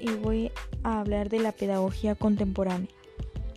Y 0.00 0.10
voy 0.22 0.52
a 0.84 1.00
hablar 1.00 1.28
de 1.28 1.40
la 1.40 1.50
pedagogía 1.50 2.14
contemporánea. 2.14 2.88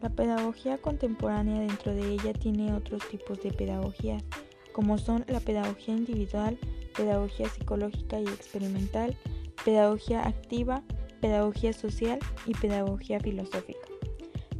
La 0.00 0.08
pedagogía 0.08 0.78
contemporánea 0.78 1.60
dentro 1.60 1.94
de 1.94 2.14
ella 2.14 2.32
tiene 2.32 2.74
otros 2.74 3.06
tipos 3.08 3.40
de 3.40 3.52
pedagogías, 3.52 4.24
como 4.72 4.98
son 4.98 5.24
la 5.28 5.38
pedagogía 5.38 5.94
individual, 5.94 6.58
pedagogía 6.96 7.48
psicológica 7.48 8.18
y 8.18 8.24
experimental, 8.24 9.16
pedagogía 9.64 10.26
activa, 10.26 10.82
pedagogía 11.20 11.72
social 11.72 12.18
y 12.46 12.54
pedagogía 12.54 13.20
filosófica. 13.20 13.86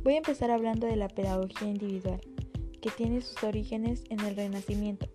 Voy 0.04 0.14
a 0.14 0.18
empezar 0.18 0.52
hablando 0.52 0.86
de 0.86 0.94
la 0.94 1.08
pedagogía 1.08 1.66
individual, 1.66 2.20
que 2.80 2.90
tiene 2.90 3.20
sus 3.20 3.42
orígenes 3.42 4.04
en 4.10 4.20
el 4.20 4.36
Renacimiento, 4.36 5.08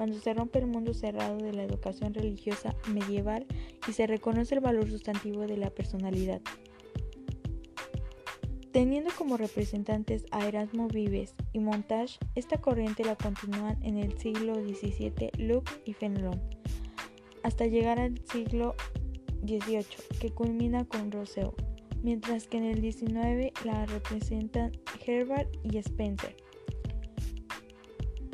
cuando 0.00 0.18
se 0.18 0.32
rompe 0.32 0.58
el 0.58 0.66
mundo 0.66 0.94
cerrado 0.94 1.36
de 1.36 1.52
la 1.52 1.62
educación 1.62 2.14
religiosa 2.14 2.74
medieval 2.88 3.44
y 3.86 3.92
se 3.92 4.06
reconoce 4.06 4.54
el 4.54 4.62
valor 4.62 4.88
sustantivo 4.88 5.42
de 5.42 5.58
la 5.58 5.68
personalidad. 5.68 6.40
Teniendo 8.72 9.10
como 9.18 9.36
representantes 9.36 10.24
a 10.30 10.48
Erasmo 10.48 10.88
Vives 10.88 11.34
y 11.52 11.58
Montage, 11.58 12.18
esta 12.34 12.62
corriente 12.62 13.04
la 13.04 13.14
continúan 13.14 13.76
en 13.82 13.98
el 13.98 14.18
siglo 14.18 14.54
XVII 14.54 15.32
Luke 15.36 15.70
y 15.84 15.92
Fenelon, 15.92 16.40
hasta 17.42 17.66
llegar 17.66 18.00
al 18.00 18.18
siglo 18.24 18.76
XVIII, 19.44 19.84
que 20.18 20.30
culmina 20.30 20.86
con 20.86 21.12
Rousseau, 21.12 21.52
mientras 22.02 22.48
que 22.48 22.56
en 22.56 22.64
el 22.64 22.80
XIX 22.80 23.52
la 23.66 23.84
representan 23.84 24.72
Herbert 25.06 25.54
y 25.62 25.76
Spencer. 25.76 26.34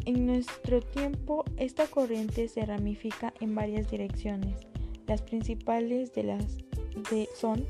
En 0.06 0.24
nuestro 0.24 0.80
tiempo, 0.80 1.44
esta 1.56 1.88
corriente 1.88 2.46
se 2.46 2.64
ramifica 2.64 3.34
en 3.40 3.56
varias 3.56 3.90
direcciones. 3.90 4.54
Las 5.08 5.20
principales 5.20 6.14
de 6.14 6.22
las 6.22 6.44
son 7.34 7.66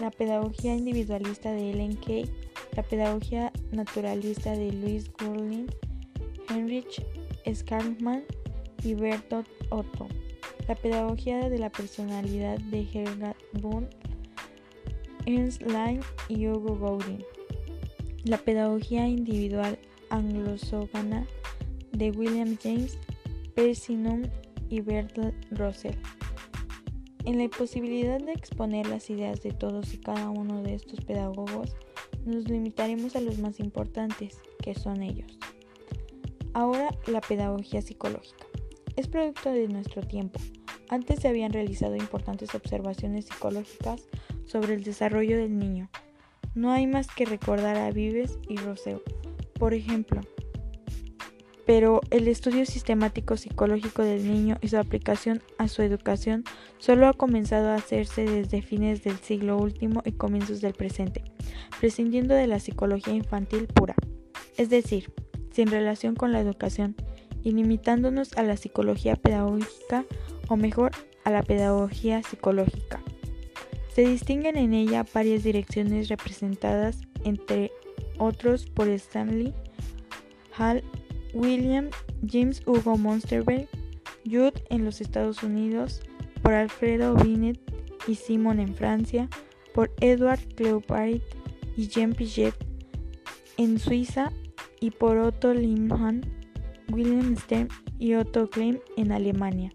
la 0.00 0.10
pedagogía 0.10 0.74
individualista 0.74 1.52
de 1.52 1.70
Ellen 1.70 1.96
Key, 1.98 2.28
la 2.76 2.82
pedagogía 2.82 3.52
naturalista 3.70 4.50
de 4.50 4.72
Louis 4.72 5.08
Gurlin, 5.12 5.66
Heinrich 6.50 7.06
Skarman 7.54 8.24
y 8.82 8.94
Bertolt 8.94 9.46
Otto, 9.70 10.08
la 10.66 10.74
pedagogía 10.74 11.48
de 11.48 11.58
la 11.60 11.70
personalidad 11.70 12.58
de 12.58 12.88
Helga 12.92 13.36
Boone, 13.60 13.88
Ernst 15.26 15.62
Lein 15.62 16.00
y 16.28 16.48
Hugo 16.48 16.76
Gaudin, 16.76 17.24
la 18.24 18.38
pedagogía 18.38 19.06
individual 19.06 19.78
anglosajona 20.10 21.24
de 21.92 22.10
William 22.10 22.56
James, 22.62 22.98
Percy 23.54 23.98
y 24.68 24.80
Bertrand 24.80 25.34
Russell. 25.50 25.94
En 27.24 27.36
la 27.36 27.44
imposibilidad 27.44 28.20
de 28.20 28.32
exponer 28.32 28.86
las 28.86 29.08
ideas 29.08 29.42
de 29.42 29.52
todos 29.52 29.94
y 29.94 29.98
cada 29.98 30.28
uno 30.30 30.62
de 30.62 30.74
estos 30.74 31.00
pedagogos, 31.04 31.76
nos 32.24 32.48
limitaremos 32.48 33.14
a 33.16 33.20
los 33.20 33.38
más 33.38 33.60
importantes, 33.60 34.40
que 34.62 34.74
son 34.74 35.02
ellos. 35.02 35.38
Ahora, 36.54 36.90
la 37.06 37.20
pedagogía 37.20 37.80
psicológica. 37.80 38.46
Es 38.96 39.08
producto 39.08 39.50
de 39.50 39.68
nuestro 39.68 40.02
tiempo. 40.02 40.40
Antes 40.88 41.20
se 41.20 41.28
habían 41.28 41.52
realizado 41.52 41.96
importantes 41.96 42.54
observaciones 42.54 43.26
psicológicas 43.26 44.02
sobre 44.44 44.74
el 44.74 44.82
desarrollo 44.82 45.38
del 45.38 45.58
niño. 45.58 45.88
No 46.54 46.70
hay 46.70 46.86
más 46.86 47.06
que 47.06 47.24
recordar 47.24 47.76
a 47.76 47.90
Vives 47.90 48.38
y 48.48 48.56
Rousseau. 48.56 49.00
Por 49.58 49.72
ejemplo, 49.72 50.20
pero 51.66 52.00
el 52.10 52.28
estudio 52.28 52.66
sistemático 52.66 53.36
psicológico 53.36 54.02
del 54.02 54.26
niño 54.26 54.58
y 54.60 54.68
su 54.68 54.78
aplicación 54.78 55.42
a 55.58 55.68
su 55.68 55.82
educación 55.82 56.44
solo 56.78 57.06
ha 57.06 57.12
comenzado 57.12 57.68
a 57.68 57.76
hacerse 57.76 58.24
desde 58.24 58.62
fines 58.62 59.04
del 59.04 59.16
siglo 59.18 59.56
último 59.56 60.02
y 60.04 60.12
comienzos 60.12 60.60
del 60.60 60.74
presente, 60.74 61.22
prescindiendo 61.80 62.34
de 62.34 62.46
la 62.46 62.58
psicología 62.58 63.14
infantil 63.14 63.66
pura, 63.68 63.94
es 64.56 64.70
decir, 64.70 65.12
sin 65.52 65.68
relación 65.68 66.14
con 66.14 66.32
la 66.32 66.40
educación 66.40 66.96
y 67.42 67.52
limitándonos 67.52 68.36
a 68.36 68.42
la 68.42 68.56
psicología 68.56 69.16
pedagógica 69.16 70.04
o 70.48 70.56
mejor 70.56 70.92
a 71.24 71.30
la 71.30 71.42
pedagogía 71.42 72.22
psicológica. 72.22 73.00
Se 73.94 74.02
distinguen 74.02 74.56
en 74.56 74.72
ella 74.72 75.04
varias 75.12 75.42
direcciones 75.42 76.08
representadas 76.08 77.02
entre 77.24 77.70
otros 78.18 78.66
por 78.66 78.88
Stanley 78.88 79.52
Hall 80.56 80.82
William 81.34 81.90
James 82.26 82.62
Hugo 82.66 82.96
Monsterberg, 82.96 83.68
Jude 84.24 84.62
en 84.70 84.84
los 84.84 85.00
Estados 85.00 85.42
Unidos, 85.42 86.00
por 86.42 86.54
Alfredo 86.54 87.14
Binet 87.14 87.58
y 88.06 88.14
Simon 88.14 88.60
en 88.60 88.74
Francia, 88.74 89.28
por 89.74 89.90
Edward 90.00 90.40
Cleoparit 90.54 91.22
y 91.76 91.88
Jean 91.88 92.12
Piaget 92.12 92.54
en 93.56 93.78
Suiza 93.78 94.32
y 94.80 94.90
por 94.90 95.18
Otto 95.18 95.54
Liebmann, 95.54 96.22
William 96.90 97.36
Stern 97.36 97.68
y 97.98 98.14
Otto 98.14 98.50
Klein 98.50 98.80
en 98.96 99.12
Alemania. 99.12 99.72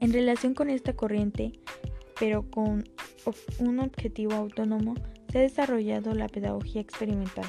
En 0.00 0.12
relación 0.12 0.54
con 0.54 0.68
esta 0.68 0.94
corriente, 0.94 1.52
pero 2.18 2.50
con 2.50 2.84
un 3.58 3.78
objetivo 3.78 4.34
autónomo, 4.34 4.94
se 5.30 5.38
ha 5.38 5.42
desarrollado 5.42 6.12
la 6.14 6.28
pedagogía 6.28 6.80
experimental, 6.80 7.46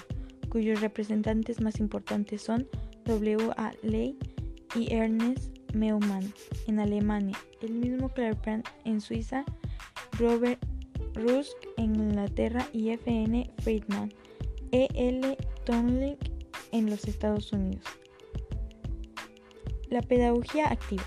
cuyos 0.49 0.81
representantes 0.81 1.61
más 1.61 1.79
importantes 1.79 2.41
son 2.41 2.67
W. 3.05 3.51
A. 3.57 3.71
Ley 3.81 4.17
y 4.75 4.93
Ernest 4.93 5.57
Meumann 5.73 6.33
en 6.67 6.79
Alemania, 6.79 7.37
el 7.61 7.73
mismo 7.73 8.09
Clairplan 8.09 8.63
en 8.85 9.01
Suiza, 9.01 9.43
Robert 10.19 10.63
Rusk 11.15 11.57
en 11.77 11.95
Inglaterra 11.95 12.67
y 12.73 12.89
F. 12.89 13.09
N. 13.09 13.49
Friedman, 13.61 14.13
E. 14.71 14.87
L. 14.93 15.37
Tomlin 15.65 16.17
en 16.71 16.89
los 16.89 17.05
Estados 17.05 17.51
Unidos. 17.51 17.85
La 19.89 20.01
pedagogía 20.01 20.71
activa 20.71 21.03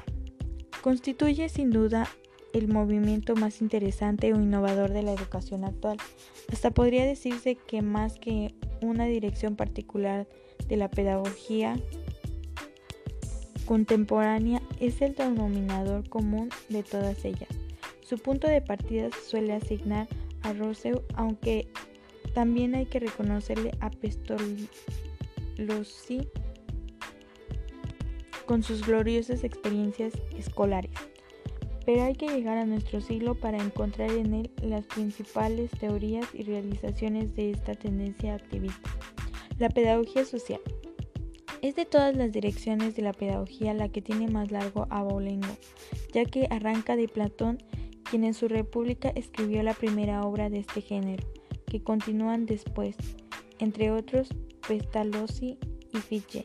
constituye 0.80 1.48
sin 1.48 1.70
duda 1.70 2.08
el 2.52 2.68
movimiento 2.68 3.34
más 3.34 3.60
interesante 3.60 4.32
o 4.32 4.40
innovador 4.40 4.92
de 4.92 5.02
la 5.02 5.12
educación 5.12 5.64
actual. 5.64 5.98
Hasta 6.52 6.70
podría 6.70 7.04
decirse 7.04 7.56
que 7.56 7.82
más 7.82 8.18
que 8.18 8.54
una 8.82 9.06
dirección 9.06 9.56
particular 9.56 10.26
de 10.68 10.76
la 10.76 10.90
pedagogía 10.90 11.76
contemporánea 13.66 14.62
es 14.80 15.02
el 15.02 15.14
denominador 15.14 16.08
común 16.08 16.50
de 16.68 16.82
todas 16.82 17.24
ellas. 17.24 17.48
Su 18.00 18.18
punto 18.18 18.46
de 18.46 18.62
partida 18.62 19.10
se 19.10 19.30
suele 19.30 19.52
asignar 19.52 20.06
a 20.42 20.52
Rousseau, 20.52 21.02
aunque 21.14 21.68
también 22.34 22.74
hay 22.74 22.86
que 22.86 23.00
reconocerle 23.00 23.72
a 23.80 23.90
Pestalozzi 23.90 24.68
con 28.46 28.62
sus 28.62 28.86
gloriosas 28.86 29.42
experiencias 29.42 30.12
escolares. 30.36 30.92
Pero 31.86 32.02
hay 32.02 32.14
que 32.14 32.26
llegar 32.26 32.58
a 32.58 32.66
nuestro 32.66 33.00
siglo 33.00 33.36
para 33.36 33.58
encontrar 33.58 34.10
en 34.10 34.34
él 34.34 34.50
las 34.60 34.84
principales 34.86 35.70
teorías 35.70 36.26
y 36.34 36.42
realizaciones 36.42 37.34
de 37.36 37.52
esta 37.52 37.74
tendencia 37.74 38.34
activista. 38.34 38.90
La 39.58 39.70
pedagogía 39.70 40.24
social. 40.24 40.60
Es 41.62 41.76
de 41.76 41.86
todas 41.86 42.14
las 42.16 42.32
direcciones 42.32 42.96
de 42.96 43.02
la 43.02 43.12
pedagogía 43.12 43.72
la 43.72 43.88
que 43.88 44.02
tiene 44.02 44.28
más 44.28 44.50
largo 44.50 44.88
abolengo, 44.90 45.56
ya 46.12 46.24
que 46.24 46.48
arranca 46.50 46.96
de 46.96 47.08
Platón, 47.08 47.58
quien 48.10 48.24
en 48.24 48.34
su 48.34 48.48
República 48.48 49.10
escribió 49.14 49.62
la 49.62 49.74
primera 49.74 50.22
obra 50.22 50.50
de 50.50 50.58
este 50.58 50.80
género, 50.80 51.24
que 51.66 51.82
continúan 51.82 52.46
después, 52.46 52.96
entre 53.58 53.92
otros 53.92 54.28
Pestalozzi 54.66 55.58
y 55.94 55.98
Fichte. 55.98 56.42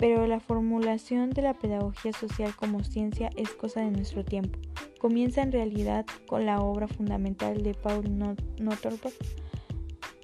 Pero 0.00 0.26
la 0.26 0.40
formulación 0.40 1.28
de 1.28 1.42
la 1.42 1.52
pedagogía 1.52 2.12
social 2.14 2.56
como 2.56 2.82
ciencia 2.82 3.28
es 3.36 3.50
cosa 3.50 3.82
de 3.82 3.90
nuestro 3.90 4.24
tiempo. 4.24 4.58
Comienza 4.98 5.42
en 5.42 5.52
realidad 5.52 6.06
con 6.26 6.46
la 6.46 6.62
obra 6.62 6.88
fundamental 6.88 7.62
de 7.62 7.74
Paul 7.74 8.18
Nothorp, 8.58 9.04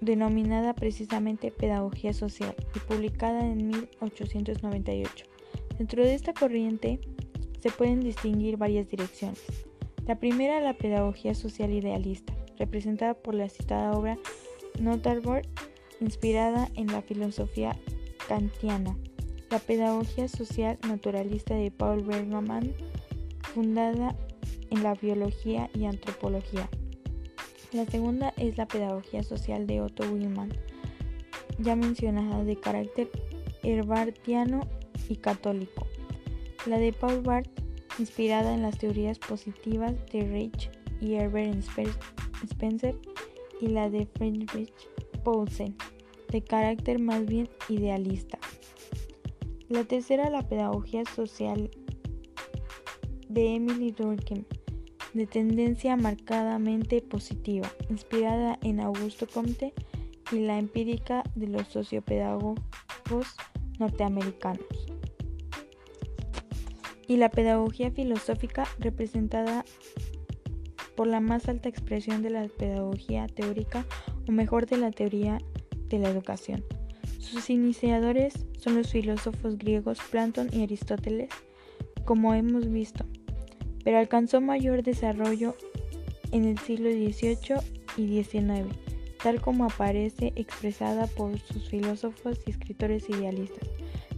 denominada 0.00 0.74
precisamente 0.74 1.50
Pedagogía 1.50 2.14
Social 2.14 2.54
y 2.74 2.78
publicada 2.80 3.46
en 3.46 3.68
1898. 3.68 5.26
Dentro 5.76 6.02
de 6.02 6.14
esta 6.14 6.32
corriente 6.32 6.98
se 7.60 7.70
pueden 7.70 8.00
distinguir 8.00 8.56
varias 8.56 8.88
direcciones. 8.88 9.44
La 10.06 10.18
primera, 10.18 10.58
la 10.60 10.72
pedagogía 10.72 11.34
social 11.34 11.70
idealista, 11.72 12.32
representada 12.58 13.12
por 13.12 13.34
la 13.34 13.50
citada 13.50 13.92
obra 13.92 14.16
Notarboard, 14.80 15.46
inspirada 16.00 16.70
en 16.76 16.86
la 16.86 17.02
filosofía 17.02 17.76
kantiana. 18.26 18.96
La 19.56 19.62
pedagogía 19.62 20.28
social 20.28 20.78
naturalista 20.86 21.54
de 21.54 21.70
Paul 21.70 22.02
Bergman, 22.02 22.74
fundada 23.54 24.14
en 24.68 24.82
la 24.82 24.92
biología 24.92 25.70
y 25.72 25.86
antropología. 25.86 26.68
La 27.72 27.86
segunda 27.86 28.34
es 28.36 28.58
la 28.58 28.68
pedagogía 28.68 29.22
social 29.22 29.66
de 29.66 29.80
Otto 29.80 30.04
Willmann, 30.12 30.52
ya 31.58 31.74
mencionada 31.74 32.44
de 32.44 32.56
carácter 32.56 33.08
herbartiano 33.62 34.68
y 35.08 35.16
católico. 35.16 35.86
La 36.66 36.76
de 36.76 36.92
Paul 36.92 37.22
Barth, 37.22 37.48
inspirada 37.98 38.52
en 38.52 38.60
las 38.60 38.76
teorías 38.76 39.18
positivas 39.18 39.94
de 40.12 40.20
Reich 40.28 40.70
y 41.00 41.14
Herbert 41.14 41.64
Spencer 42.44 42.94
y 43.62 43.68
la 43.68 43.88
de 43.88 44.04
Friedrich 44.04 44.74
Paulsen, 45.24 45.74
de 46.28 46.44
carácter 46.44 46.98
más 46.98 47.24
bien 47.24 47.48
idealista. 47.70 48.38
La 49.68 49.82
tercera, 49.82 50.30
la 50.30 50.42
pedagogía 50.42 51.02
social 51.04 51.70
de 53.28 53.56
Emily 53.56 53.90
Durkheim, 53.90 54.44
de 55.12 55.26
tendencia 55.26 55.96
marcadamente 55.96 57.02
positiva, 57.02 57.68
inspirada 57.90 58.60
en 58.62 58.78
Augusto 58.78 59.26
Comte 59.26 59.74
y 60.30 60.38
la 60.38 60.58
empírica 60.58 61.24
de 61.34 61.48
los 61.48 61.66
sociopedagogos 61.66 62.56
norteamericanos. 63.80 64.64
Y 67.08 67.16
la 67.16 67.30
pedagogía 67.30 67.90
filosófica 67.90 68.68
representada 68.78 69.64
por 70.96 71.08
la 71.08 71.20
más 71.20 71.48
alta 71.48 71.68
expresión 71.68 72.22
de 72.22 72.30
la 72.30 72.46
pedagogía 72.46 73.26
teórica 73.26 73.84
o 74.28 74.32
mejor 74.32 74.66
de 74.66 74.76
la 74.76 74.92
teoría 74.92 75.38
de 75.88 75.98
la 75.98 76.08
educación. 76.08 76.64
Sus 77.30 77.50
iniciadores 77.50 78.46
son 78.56 78.76
los 78.76 78.92
filósofos 78.92 79.58
griegos 79.58 79.98
Platón 80.12 80.48
y 80.52 80.62
Aristóteles, 80.62 81.28
como 82.04 82.34
hemos 82.34 82.70
visto, 82.70 83.04
pero 83.82 83.98
alcanzó 83.98 84.40
mayor 84.40 84.84
desarrollo 84.84 85.56
en 86.30 86.44
el 86.44 86.56
siglo 86.58 86.88
XVIII 86.88 87.56
y 87.96 88.22
XIX, 88.22 88.68
tal 89.20 89.40
como 89.40 89.64
aparece 89.64 90.32
expresada 90.36 91.08
por 91.08 91.36
sus 91.40 91.68
filósofos 91.68 92.38
y 92.46 92.50
escritores 92.50 93.10
idealistas. 93.10 93.68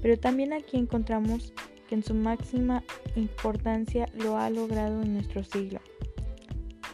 Pero 0.02 0.18
también 0.18 0.52
aquí 0.52 0.76
encontramos 0.76 1.54
que 1.88 1.94
en 1.94 2.02
su 2.02 2.12
máxima 2.12 2.84
importancia 3.16 4.06
lo 4.12 4.36
ha 4.36 4.50
logrado 4.50 5.00
en 5.00 5.14
nuestro 5.14 5.42
siglo 5.44 5.80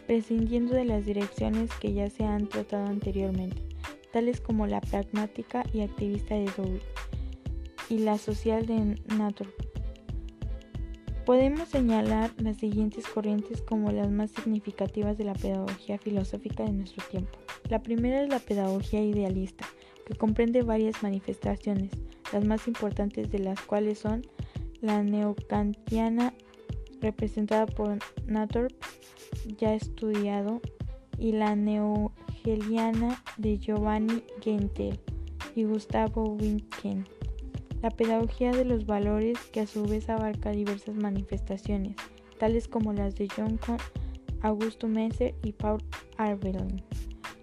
prescindiendo 0.06 0.74
de 0.74 0.84
las 0.84 1.06
direcciones 1.06 1.70
que 1.80 1.92
ya 1.92 2.10
se 2.10 2.24
han 2.24 2.48
tratado 2.48 2.86
anteriormente, 2.86 3.73
tales 4.14 4.40
como 4.40 4.68
la 4.68 4.80
pragmática 4.80 5.64
y 5.72 5.80
activista 5.80 6.36
de 6.36 6.48
Dewey 6.56 6.80
y 7.88 7.98
la 7.98 8.16
social 8.16 8.64
de 8.64 8.96
Nature. 9.16 9.50
Podemos 11.26 11.68
señalar 11.68 12.30
las 12.38 12.58
siguientes 12.58 13.08
corrientes 13.08 13.60
como 13.60 13.90
las 13.90 14.08
más 14.12 14.30
significativas 14.30 15.18
de 15.18 15.24
la 15.24 15.32
pedagogía 15.32 15.98
filosófica 15.98 16.62
de 16.62 16.74
nuestro 16.74 17.04
tiempo. 17.08 17.36
La 17.68 17.82
primera 17.82 18.22
es 18.22 18.28
la 18.28 18.38
pedagogía 18.38 19.02
idealista, 19.02 19.66
que 20.06 20.14
comprende 20.14 20.62
varias 20.62 21.02
manifestaciones, 21.02 21.90
las 22.32 22.44
más 22.44 22.68
importantes 22.68 23.32
de 23.32 23.40
las 23.40 23.60
cuales 23.62 23.98
son 23.98 24.22
la 24.80 25.02
neocantiana 25.02 26.34
representada 27.00 27.66
por 27.66 27.98
Nathorp, 28.28 28.74
ya 29.58 29.74
estudiado, 29.74 30.60
y 31.18 31.32
la 31.32 31.56
neogeliana 32.44 33.22
de 33.38 33.58
Giovanni 33.58 34.22
Gentel 34.40 34.98
y 35.54 35.64
Gustavo 35.64 36.36
Winken. 36.40 37.06
La 37.82 37.90
pedagogía 37.90 38.52
de 38.52 38.64
los 38.64 38.86
valores 38.86 39.38
que 39.52 39.60
a 39.60 39.66
su 39.66 39.84
vez 39.84 40.08
abarca 40.08 40.50
diversas 40.50 40.94
manifestaciones, 40.94 41.96
tales 42.38 42.68
como 42.68 42.92
las 42.92 43.14
de 43.16 43.28
John 43.34 43.58
Augusto 44.42 44.88
Messer 44.88 45.34
y 45.42 45.52
Paul 45.52 45.82
Arbelin. 46.16 46.82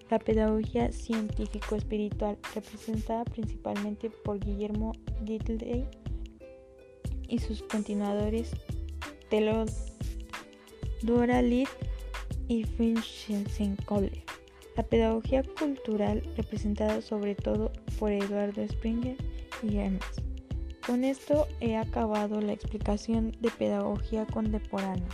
La 0.10 0.20
pedagogía 0.20 0.92
científico-espiritual, 0.92 2.38
representada 2.54 3.24
principalmente 3.24 4.10
por 4.10 4.40
Guillermo 4.40 4.92
Diddley 5.24 5.86
y 7.28 7.40
sus 7.40 7.64
continuadores 7.64 8.52
Dora 11.02 11.42
Litt 11.42 11.70
y 12.50 12.66
Kohler. 13.86 14.31
La 14.82 14.88
pedagogía 14.88 15.44
cultural 15.44 16.24
representada 16.36 17.04
sobre 17.04 17.36
todo 17.36 17.72
por 18.00 18.12
Eduardo 18.12 18.68
Springer 18.68 19.16
y 19.62 19.78
Hermes. 19.78 20.02
Con 20.88 21.04
esto 21.04 21.48
he 21.60 21.78
acabado 21.78 22.42
la 22.42 22.54
explicación 22.54 23.32
de 23.42 23.52
pedagogía 23.52 24.26
contemporánea. 24.26 25.06